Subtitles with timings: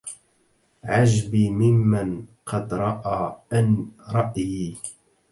[0.83, 4.77] عجبي ممن قد رأى ان رأيي